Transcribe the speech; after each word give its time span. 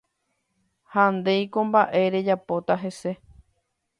Ha 0.93 1.03
ndéiko 1.17 1.59
mba'e 1.67 2.03
rejapóta 2.17 2.81
hese. 2.85 3.11